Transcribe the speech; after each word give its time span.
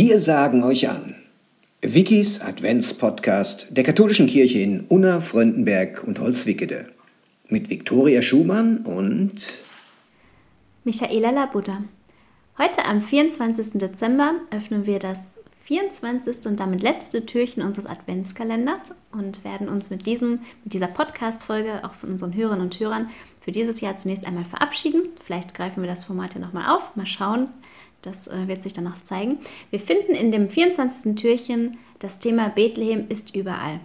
Wir 0.00 0.20
sagen 0.20 0.62
euch 0.62 0.88
an. 0.88 1.16
Wikis 1.82 2.40
Adventspodcast 2.40 3.66
der 3.70 3.82
katholischen 3.82 4.28
Kirche 4.28 4.60
in 4.60 4.82
Unna, 4.82 5.20
Fröndenberg 5.20 6.04
und 6.06 6.20
Holzwickede. 6.20 6.86
Mit 7.48 7.68
Viktoria 7.68 8.22
Schumann 8.22 8.84
und 8.84 9.42
Michaela 10.84 11.30
Labuda. 11.30 11.82
Heute 12.58 12.84
am 12.84 13.02
24. 13.02 13.72
Dezember 13.72 14.34
öffnen 14.52 14.86
wir 14.86 15.00
das 15.00 15.18
24. 15.64 16.46
und 16.46 16.60
damit 16.60 16.80
letzte 16.80 17.26
Türchen 17.26 17.64
unseres 17.64 17.86
Adventskalenders 17.86 18.92
und 19.10 19.42
werden 19.42 19.68
uns 19.68 19.90
mit, 19.90 20.06
diesem, 20.06 20.42
mit 20.62 20.74
dieser 20.74 20.86
Podcast-Folge 20.86 21.84
auch 21.84 21.94
von 21.94 22.12
unseren 22.12 22.36
Hörerinnen 22.36 22.64
und 22.64 22.78
Hörern 22.78 23.10
für 23.40 23.50
dieses 23.50 23.80
Jahr 23.80 23.96
zunächst 23.96 24.24
einmal 24.24 24.44
verabschieden. 24.44 25.08
Vielleicht 25.24 25.56
greifen 25.56 25.82
wir 25.82 25.88
das 25.88 26.04
Format 26.04 26.34
ja 26.34 26.40
nochmal 26.40 26.72
auf, 26.72 26.94
mal 26.94 27.04
schauen, 27.04 27.48
das 28.02 28.28
äh, 28.28 28.46
wird 28.46 28.62
sich 28.62 28.72
dann 28.72 28.84
noch 28.84 29.02
zeigen. 29.02 29.38
Wir 29.70 29.80
finden 29.80 30.12
in 30.12 30.30
dem 30.30 30.48
24. 30.48 31.14
Türchen 31.16 31.78
das 31.98 32.18
Thema 32.18 32.48
Bethlehem 32.48 33.06
ist 33.08 33.34
überall. 33.34 33.80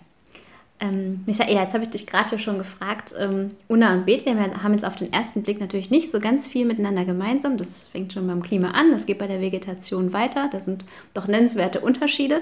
Ähm, 0.80 1.22
Michael, 1.26 1.56
jetzt 1.56 1.74
habe 1.74 1.84
ich 1.84 1.90
dich 1.90 2.06
gerade 2.06 2.38
schon 2.38 2.58
gefragt. 2.58 3.14
Ähm, 3.18 3.52
Unna 3.68 3.94
und 3.94 4.06
Bethlehem 4.06 4.40
haben 4.40 4.74
jetzt 4.74 4.86
auf 4.86 4.96
den 4.96 5.14
ersten 5.14 5.42
Blick 5.42 5.60
natürlich 5.60 5.90
nicht 5.90 6.12
so 6.12 6.20
ganz 6.20 6.48
viel 6.48 6.66
miteinander 6.66 7.06
gemeinsam. 7.06 7.58
Das 7.58 7.88
fängt 7.88 8.14
schon 8.14 8.28
beim 8.28 8.44
Klima 8.44 8.72
an, 8.72 8.92
das 8.92 9.06
geht 9.06 9.20
bei 9.20 9.28
der 9.28 9.42
Vegetation 9.42 10.14
weiter. 10.14 10.50
Das 10.52 10.66
sind 10.66 10.86
doch 11.14 11.28
nennenswerte 11.28 11.80
Unterschiede. 11.80 12.42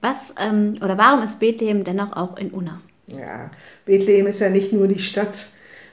Was 0.00 0.34
ähm, 0.38 0.78
oder 0.82 0.98
warum 0.98 1.22
ist 1.22 1.40
Bethlehem 1.40 1.84
dennoch 1.84 2.12
auch 2.12 2.36
in 2.36 2.50
Unna? 2.50 2.80
Ja, 3.06 3.50
Bethlehem 3.84 4.26
ist 4.26 4.40
ja 4.40 4.50
nicht 4.50 4.72
nur 4.72 4.86
die 4.86 4.98
Stadt 4.98 5.48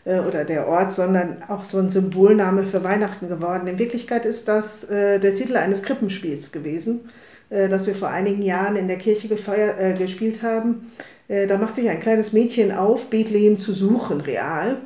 äh, 0.05 0.19
oder 0.19 0.45
der 0.45 0.67
Ort, 0.67 0.93
sondern 0.93 1.43
auch 1.47 1.63
so 1.63 1.79
ein 1.79 1.89
Symbolname 1.89 2.65
für 2.65 2.83
Weihnachten 2.83 3.27
geworden. 3.27 3.67
In 3.67 3.79
Wirklichkeit 3.79 4.25
ist 4.25 4.47
das 4.47 4.89
äh, 4.89 5.19
der 5.19 5.33
Titel 5.35 5.57
eines 5.57 5.83
Krippenspiels 5.83 6.51
gewesen, 6.51 7.09
äh, 7.49 7.67
das 7.67 7.87
wir 7.87 7.95
vor 7.95 8.09
einigen 8.09 8.41
Jahren 8.41 8.75
in 8.75 8.87
der 8.87 8.97
Kirche 8.97 9.27
gefeiert, 9.27 9.79
äh, 9.79 9.93
gespielt 9.93 10.43
haben. 10.43 10.91
Äh, 11.27 11.47
da 11.47 11.57
macht 11.57 11.75
sich 11.75 11.89
ein 11.89 11.99
kleines 11.99 12.33
Mädchen 12.33 12.71
auf, 12.71 13.09
Bethlehem 13.09 13.57
zu 13.57 13.73
suchen, 13.73 14.21
real, 14.21 14.77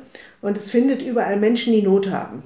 und 0.42 0.56
es 0.56 0.70
findet 0.70 1.02
überall 1.02 1.36
Menschen, 1.36 1.74
die 1.74 1.82
Not 1.82 2.10
haben. 2.10 2.42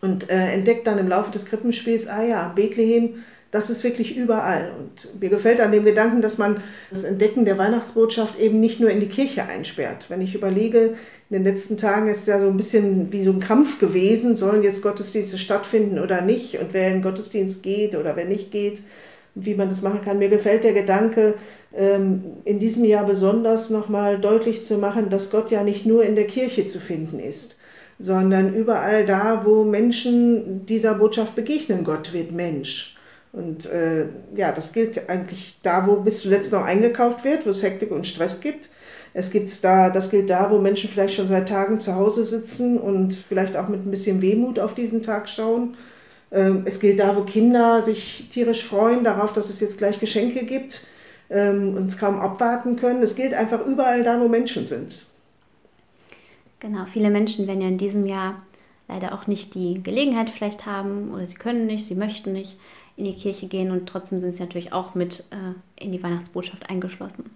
Und 0.00 0.30
entdeckt 0.30 0.86
dann 0.86 0.96
im 0.96 1.08
Laufe 1.08 1.30
des 1.30 1.44
Krippenspiels, 1.44 2.08
ah 2.08 2.22
ja, 2.22 2.50
Bethlehem 2.56 3.16
das 3.50 3.68
ist 3.68 3.82
wirklich 3.82 4.16
überall. 4.16 4.70
Und 4.78 5.20
mir 5.20 5.28
gefällt 5.28 5.60
an 5.60 5.72
dem 5.72 5.84
Gedanken, 5.84 6.22
dass 6.22 6.38
man 6.38 6.62
das 6.90 7.02
Entdecken 7.02 7.44
der 7.44 7.58
Weihnachtsbotschaft 7.58 8.38
eben 8.38 8.60
nicht 8.60 8.78
nur 8.78 8.90
in 8.90 9.00
die 9.00 9.08
Kirche 9.08 9.44
einsperrt. 9.44 10.06
Wenn 10.08 10.20
ich 10.20 10.34
überlege, 10.34 10.94
in 11.30 11.36
den 11.36 11.44
letzten 11.44 11.76
Tagen 11.76 12.08
ist 12.08 12.28
ja 12.28 12.40
so 12.40 12.46
ein 12.46 12.56
bisschen 12.56 13.12
wie 13.12 13.24
so 13.24 13.32
ein 13.32 13.40
Kampf 13.40 13.80
gewesen, 13.80 14.36
sollen 14.36 14.62
jetzt 14.62 14.82
Gottesdienste 14.82 15.36
stattfinden 15.36 15.98
oder 15.98 16.20
nicht 16.20 16.60
und 16.60 16.72
wer 16.72 16.92
in 16.92 17.02
Gottesdienst 17.02 17.62
geht 17.62 17.96
oder 17.96 18.14
wer 18.14 18.24
nicht 18.24 18.52
geht, 18.52 18.82
wie 19.34 19.54
man 19.54 19.68
das 19.68 19.82
machen 19.82 20.02
kann. 20.04 20.18
Mir 20.18 20.28
gefällt 20.28 20.62
der 20.62 20.72
Gedanke, 20.72 21.34
ähm, 21.74 22.22
in 22.44 22.60
diesem 22.60 22.84
Jahr 22.84 23.06
besonders 23.06 23.70
nochmal 23.70 24.20
deutlich 24.20 24.64
zu 24.64 24.78
machen, 24.78 25.10
dass 25.10 25.30
Gott 25.30 25.50
ja 25.50 25.64
nicht 25.64 25.86
nur 25.86 26.04
in 26.04 26.14
der 26.14 26.26
Kirche 26.26 26.66
zu 26.66 26.78
finden 26.78 27.18
ist, 27.18 27.58
sondern 27.98 28.54
überall 28.54 29.04
da, 29.04 29.42
wo 29.44 29.64
Menschen 29.64 30.66
dieser 30.66 30.94
Botschaft 30.94 31.34
begegnen. 31.34 31.82
Gott 31.82 32.12
wird 32.12 32.30
Mensch. 32.30 32.96
Und 33.32 33.66
äh, 33.66 34.06
ja, 34.34 34.52
das 34.52 34.72
gilt 34.72 35.08
eigentlich 35.08 35.58
da, 35.62 35.86
wo 35.86 35.96
bis 35.96 36.22
zuletzt 36.22 36.52
noch 36.52 36.64
eingekauft 36.64 37.24
wird, 37.24 37.46
wo 37.46 37.50
es 37.50 37.62
Hektik 37.62 37.90
und 37.92 38.06
Stress 38.06 38.40
gibt. 38.40 38.68
Es 39.12 39.30
gibt's 39.30 39.60
da, 39.60 39.90
das 39.90 40.10
gilt 40.10 40.30
da, 40.30 40.50
wo 40.50 40.58
Menschen 40.58 40.90
vielleicht 40.90 41.14
schon 41.14 41.26
seit 41.26 41.48
Tagen 41.48 41.80
zu 41.80 41.94
Hause 41.94 42.24
sitzen 42.24 42.78
und 42.78 43.14
vielleicht 43.14 43.56
auch 43.56 43.68
mit 43.68 43.84
ein 43.84 43.90
bisschen 43.90 44.22
Wehmut 44.22 44.58
auf 44.58 44.74
diesen 44.74 45.02
Tag 45.02 45.28
schauen. 45.28 45.76
Ähm, 46.32 46.62
es 46.64 46.78
gilt 46.80 47.00
da, 47.00 47.16
wo 47.16 47.22
Kinder 47.22 47.82
sich 47.82 48.28
tierisch 48.30 48.64
freuen 48.64 49.02
darauf, 49.02 49.32
dass 49.32 49.50
es 49.50 49.60
jetzt 49.60 49.78
gleich 49.78 49.98
Geschenke 49.98 50.44
gibt 50.44 50.86
ähm, 51.28 51.76
und 51.76 51.86
es 51.86 51.98
kaum 51.98 52.20
abwarten 52.20 52.76
können. 52.76 53.02
Es 53.02 53.16
gilt 53.16 53.34
einfach 53.34 53.64
überall 53.64 54.04
da, 54.04 54.20
wo 54.20 54.28
Menschen 54.28 54.66
sind. 54.66 55.06
Genau, 56.60 56.84
viele 56.84 57.10
Menschen 57.10 57.46
werden 57.46 57.62
ja 57.62 57.68
in 57.68 57.78
diesem 57.78 58.06
Jahr 58.06 58.42
leider 58.86 59.14
auch 59.14 59.26
nicht 59.26 59.54
die 59.54 59.82
Gelegenheit 59.82 60.30
vielleicht 60.30 60.66
haben 60.66 61.12
oder 61.12 61.26
sie 61.26 61.34
können 61.34 61.66
nicht, 61.66 61.86
sie 61.86 61.94
möchten 61.94 62.32
nicht 62.32 62.58
in 63.00 63.06
die 63.06 63.14
Kirche 63.14 63.46
gehen 63.46 63.70
und 63.72 63.88
trotzdem 63.88 64.20
sind 64.20 64.34
sie 64.34 64.42
natürlich 64.42 64.72
auch 64.72 64.94
mit 64.94 65.24
äh, 65.30 65.82
in 65.82 65.90
die 65.90 66.02
Weihnachtsbotschaft 66.02 66.70
eingeschlossen. 66.70 67.30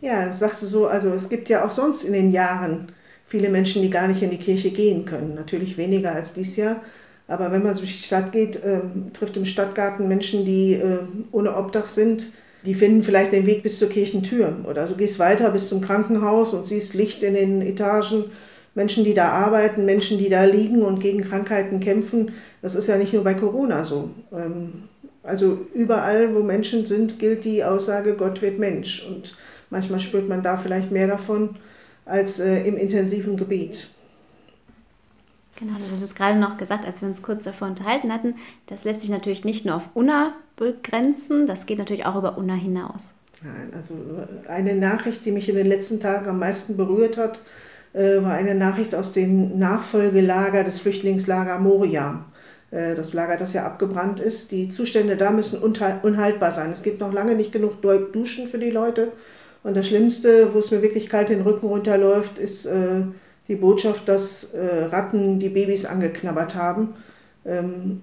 Ja, 0.00 0.32
sagst 0.32 0.62
du 0.62 0.66
so, 0.66 0.86
also 0.86 1.10
es 1.10 1.28
gibt 1.28 1.48
ja 1.48 1.66
auch 1.66 1.70
sonst 1.70 2.04
in 2.04 2.12
den 2.12 2.30
Jahren 2.32 2.92
viele 3.26 3.48
Menschen, 3.48 3.82
die 3.82 3.90
gar 3.90 4.06
nicht 4.06 4.22
in 4.22 4.30
die 4.30 4.38
Kirche 4.38 4.70
gehen 4.70 5.04
können. 5.04 5.34
Natürlich 5.34 5.76
weniger 5.76 6.12
als 6.12 6.34
dieses 6.34 6.56
Jahr. 6.56 6.82
Aber 7.26 7.50
wenn 7.52 7.62
man 7.62 7.74
durch 7.74 7.96
die 7.96 8.02
Stadt 8.02 8.32
geht, 8.32 8.62
äh, 8.62 8.80
trifft 9.12 9.36
im 9.36 9.46
Stadtgarten 9.46 10.06
Menschen, 10.08 10.44
die 10.44 10.74
äh, 10.74 10.98
ohne 11.32 11.56
Obdach 11.56 11.88
sind. 11.88 12.32
Die 12.66 12.74
finden 12.74 13.02
vielleicht 13.02 13.32
den 13.32 13.46
Weg 13.46 13.62
bis 13.62 13.78
zur 13.78 13.88
Kirchentür. 13.88 14.56
Oder 14.68 14.86
du 14.86 14.94
gehst 14.94 15.18
weiter 15.18 15.50
bis 15.50 15.68
zum 15.68 15.80
Krankenhaus 15.80 16.54
und 16.54 16.66
siehst 16.66 16.94
Licht 16.94 17.22
in 17.22 17.34
den 17.34 17.62
Etagen. 17.62 18.26
Menschen, 18.74 19.04
die 19.04 19.14
da 19.14 19.28
arbeiten, 19.28 19.84
Menschen, 19.84 20.18
die 20.18 20.28
da 20.28 20.44
liegen 20.44 20.82
und 20.82 21.00
gegen 21.00 21.22
Krankheiten 21.22 21.80
kämpfen. 21.80 22.32
Das 22.60 22.74
ist 22.74 22.88
ja 22.88 22.96
nicht 22.96 23.12
nur 23.12 23.24
bei 23.24 23.34
Corona 23.34 23.84
so. 23.84 24.10
Ähm, 24.32 24.88
also 25.22 25.66
überall, 25.72 26.34
wo 26.34 26.40
Menschen 26.40 26.84
sind, 26.84 27.18
gilt 27.18 27.44
die 27.44 27.64
Aussage, 27.64 28.14
Gott 28.14 28.42
wird 28.42 28.58
Mensch. 28.58 29.06
Und 29.06 29.36
manchmal 29.70 30.00
spürt 30.00 30.28
man 30.28 30.42
da 30.42 30.56
vielleicht 30.56 30.90
mehr 30.90 31.06
davon 31.06 31.56
als 32.04 32.40
äh, 32.40 32.64
im 32.64 32.76
intensiven 32.76 33.36
Gebet. 33.36 33.88
Genau, 35.56 35.74
das 35.88 36.02
ist 36.02 36.16
gerade 36.16 36.38
noch 36.38 36.58
gesagt, 36.58 36.84
als 36.84 37.00
wir 37.00 37.08
uns 37.08 37.22
kurz 37.22 37.44
davor 37.44 37.68
unterhalten 37.68 38.12
hatten. 38.12 38.34
Das 38.66 38.84
lässt 38.84 39.02
sich 39.02 39.10
natürlich 39.10 39.44
nicht 39.44 39.64
nur 39.64 39.76
auf 39.76 39.88
Unna 39.94 40.34
begrenzen, 40.56 41.46
das 41.46 41.66
geht 41.66 41.78
natürlich 41.78 42.06
auch 42.06 42.16
über 42.16 42.36
Unna 42.36 42.54
hinaus. 42.54 43.14
Nein, 43.42 43.72
also 43.74 43.94
eine 44.48 44.74
Nachricht, 44.74 45.24
die 45.24 45.30
mich 45.30 45.48
in 45.48 45.54
den 45.54 45.66
letzten 45.66 46.00
Tagen 46.00 46.28
am 46.28 46.40
meisten 46.40 46.76
berührt 46.76 47.16
hat, 47.18 47.38
äh, 47.38 47.40
war 47.94 48.34
eine 48.34 48.54
Nachricht 48.54 48.94
aus 48.94 49.12
dem 49.12 49.56
Nachfolgelager 49.56 50.64
des 50.64 50.80
Flüchtlingslager 50.80 51.58
Moria. 51.60 52.24
Äh, 52.74 52.94
das 52.94 53.12
Lager, 53.14 53.36
das 53.36 53.52
ja 53.52 53.64
abgebrannt 53.64 54.20
ist. 54.20 54.50
Die 54.50 54.68
Zustände 54.68 55.16
da 55.16 55.30
müssen 55.30 55.60
unhaltbar 55.60 56.52
sein. 56.52 56.70
Es 56.72 56.82
gibt 56.82 57.00
noch 57.00 57.12
lange 57.12 57.34
nicht 57.34 57.52
genug 57.52 57.80
Duschen 57.80 58.48
für 58.48 58.58
die 58.58 58.70
Leute. 58.70 59.12
Und 59.62 59.76
das 59.76 59.86
Schlimmste, 59.86 60.52
wo 60.52 60.58
es 60.58 60.70
mir 60.70 60.82
wirklich 60.82 61.08
kalt 61.08 61.30
den 61.30 61.40
Rücken 61.40 61.66
runterläuft, 61.66 62.38
ist 62.38 62.66
äh, 62.66 63.02
die 63.48 63.56
Botschaft, 63.56 64.08
dass 64.08 64.54
Ratten 64.56 65.38
die 65.38 65.50
Babys 65.50 65.84
angeknabbert 65.84 66.54
haben. 66.54 66.94
Ähm, 67.44 68.00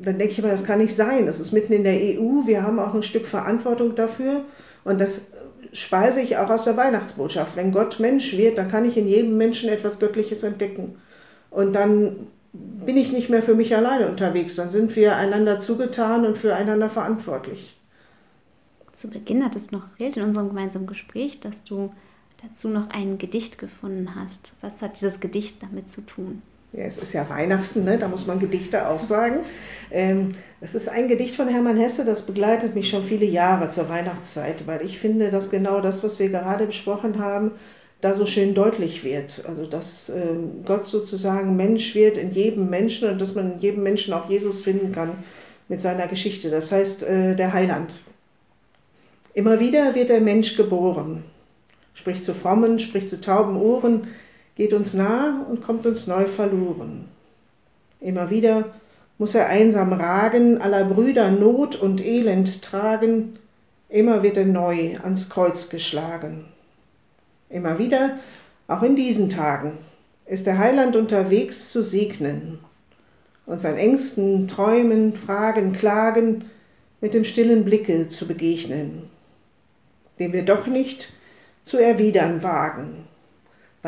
dann 0.00 0.18
denke 0.18 0.32
ich 0.32 0.38
immer, 0.38 0.48
das 0.48 0.64
kann 0.64 0.78
nicht 0.78 0.94
sein. 0.94 1.26
Das 1.26 1.40
ist 1.40 1.52
mitten 1.52 1.72
in 1.72 1.82
der 1.82 1.94
EU. 1.94 2.46
Wir 2.46 2.62
haben 2.62 2.78
auch 2.78 2.94
ein 2.94 3.02
Stück 3.02 3.26
Verantwortung 3.26 3.96
dafür. 3.96 4.44
Und 4.84 5.00
das 5.00 5.32
speise 5.72 6.20
ich 6.20 6.36
auch 6.36 6.50
aus 6.50 6.64
der 6.64 6.76
Weihnachtsbotschaft. 6.76 7.56
Wenn 7.56 7.72
Gott 7.72 8.00
Mensch 8.00 8.36
wird, 8.36 8.58
dann 8.58 8.70
kann 8.70 8.84
ich 8.84 8.96
in 8.96 9.08
jedem 9.08 9.36
Menschen 9.36 9.68
etwas 9.68 9.98
Göttliches 9.98 10.42
entdecken. 10.42 10.96
Und 11.50 11.72
dann 11.72 12.28
bin 12.52 12.96
ich 12.96 13.12
nicht 13.12 13.28
mehr 13.28 13.42
für 13.42 13.54
mich 13.54 13.74
alleine 13.76 14.08
unterwegs, 14.08 14.56
dann 14.56 14.70
sind 14.70 14.96
wir 14.96 15.16
einander 15.16 15.60
zugetan 15.60 16.26
und 16.26 16.38
füreinander 16.38 16.88
verantwortlich. 16.88 17.76
Zu 18.92 19.10
Beginn 19.10 19.44
hat 19.44 19.54
es 19.54 19.70
noch 19.70 19.90
erzählt 19.92 20.16
in 20.16 20.24
unserem 20.24 20.48
gemeinsamen 20.48 20.86
Gespräch, 20.86 21.40
dass 21.40 21.62
du 21.62 21.92
dazu 22.42 22.68
noch 22.68 22.90
ein 22.90 23.18
Gedicht 23.18 23.58
gefunden 23.58 24.14
hast. 24.14 24.54
Was 24.60 24.82
hat 24.82 24.96
dieses 24.96 25.20
Gedicht 25.20 25.62
damit 25.62 25.88
zu 25.88 26.00
tun? 26.00 26.42
Ja, 26.72 26.84
es 26.84 26.98
ist 26.98 27.14
ja 27.14 27.28
Weihnachten, 27.28 27.84
ne? 27.84 27.98
da 27.98 28.08
muss 28.08 28.26
man 28.26 28.38
Gedichte 28.38 28.88
aufsagen. 28.88 29.40
Ähm, 29.90 30.34
es 30.60 30.74
ist 30.74 30.88
ein 30.88 31.08
Gedicht 31.08 31.34
von 31.34 31.48
Hermann 31.48 31.78
Hesse, 31.78 32.04
das 32.04 32.26
begleitet 32.26 32.74
mich 32.74 32.90
schon 32.90 33.04
viele 33.04 33.24
Jahre 33.24 33.70
zur 33.70 33.88
Weihnachtszeit, 33.88 34.66
weil 34.66 34.84
ich 34.84 34.98
finde, 34.98 35.30
dass 35.30 35.50
genau 35.50 35.80
das, 35.80 36.04
was 36.04 36.18
wir 36.18 36.28
gerade 36.28 36.66
besprochen 36.66 37.18
haben, 37.18 37.52
da 38.00 38.14
so 38.14 38.26
schön 38.26 38.54
deutlich 38.54 39.02
wird. 39.02 39.44
Also 39.48 39.66
dass 39.66 40.10
äh, 40.10 40.20
Gott 40.64 40.86
sozusagen 40.86 41.56
Mensch 41.56 41.94
wird 41.94 42.16
in 42.16 42.32
jedem 42.32 42.68
Menschen 42.68 43.10
und 43.10 43.20
dass 43.20 43.34
man 43.34 43.54
in 43.54 43.58
jedem 43.60 43.82
Menschen 43.82 44.12
auch 44.12 44.28
Jesus 44.28 44.62
finden 44.62 44.92
kann 44.92 45.12
mit 45.68 45.80
seiner 45.80 46.06
Geschichte. 46.06 46.50
Das 46.50 46.70
heißt, 46.70 47.02
äh, 47.04 47.34
der 47.34 47.52
Heiland. 47.52 48.02
Immer 49.34 49.60
wieder 49.60 49.94
wird 49.94 50.08
der 50.08 50.20
Mensch 50.20 50.56
geboren, 50.56 51.24
spricht 51.94 52.24
zu 52.24 52.34
frommen, 52.34 52.78
spricht 52.78 53.08
zu 53.08 53.20
tauben 53.20 53.56
Ohren, 53.56 54.08
geht 54.58 54.72
uns 54.72 54.92
nah 54.92 55.46
und 55.48 55.62
kommt 55.62 55.86
uns 55.86 56.08
neu 56.08 56.26
verloren. 56.26 57.06
Immer 58.00 58.28
wieder 58.28 58.64
muss 59.16 59.34
er 59.36 59.46
einsam 59.46 59.92
ragen, 59.92 60.60
aller 60.60 60.84
Brüder 60.84 61.30
Not 61.30 61.76
und 61.76 62.04
Elend 62.04 62.60
tragen, 62.62 63.38
immer 63.88 64.22
wird 64.24 64.36
er 64.36 64.46
neu 64.46 64.98
ans 65.02 65.30
Kreuz 65.30 65.70
geschlagen. 65.70 66.46
Immer 67.48 67.78
wieder, 67.78 68.18
auch 68.66 68.82
in 68.82 68.96
diesen 68.96 69.30
Tagen, 69.30 69.78
ist 70.26 70.46
der 70.46 70.58
Heiland 70.58 70.96
unterwegs 70.96 71.70
zu 71.70 71.84
segnen, 71.84 72.58
uns 73.46 73.64
an 73.64 73.76
Ängsten, 73.76 74.48
Träumen, 74.48 75.14
Fragen, 75.14 75.72
Klagen 75.72 76.46
mit 77.00 77.14
dem 77.14 77.24
stillen 77.24 77.64
Blicke 77.64 78.08
zu 78.08 78.26
begegnen, 78.26 79.04
den 80.18 80.32
wir 80.32 80.44
doch 80.44 80.66
nicht 80.66 81.12
zu 81.64 81.78
erwidern 81.78 82.42
wagen 82.42 83.04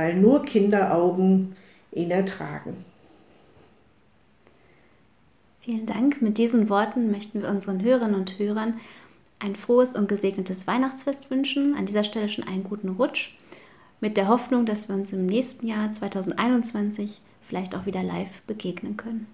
weil 0.00 0.14
nur 0.14 0.44
Kinderaugen 0.47 1.55
ihn 1.93 2.11
ertragen. 2.11 2.87
Vielen 5.61 5.85
Dank. 5.85 6.23
Mit 6.23 6.38
diesen 6.38 6.70
Worten 6.70 7.11
möchten 7.11 7.43
wir 7.43 7.50
unseren 7.50 7.82
Hörerinnen 7.82 8.14
und 8.14 8.38
Hörern 8.38 8.81
ein 9.41 9.56
frohes 9.56 9.94
und 9.94 10.08
gesegnetes 10.08 10.67
Weihnachtsfest 10.67 11.31
wünschen. 11.31 11.75
An 11.75 11.85
dieser 11.85 12.02
Stelle 12.02 12.31
schon 12.31 12.49
einen 12.49 12.64
guten 12.64 12.88
Rutsch. 12.88 13.35
Mit 14.00 14.17
der 14.17 14.29
Hoffnung, 14.29 14.64
dass 14.64 14.88
wir 14.88 14.97
uns 14.97 15.12
im 15.12 15.26
nächsten 15.26 15.67
Jahr 15.67 15.93
2021 15.93 17.20
vielleicht 17.43 17.75
auch 17.75 17.85
wieder 17.85 18.02
live 18.02 18.41
begegnen 18.47 18.97
können. 18.97 19.26